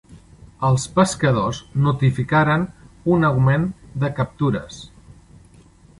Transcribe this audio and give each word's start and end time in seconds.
Els 0.69 0.85
pescadors 0.95 1.59
notificaren 1.87 2.65
un 3.17 3.27
augment 3.29 3.69
de 4.05 4.11
captures. 4.21 4.81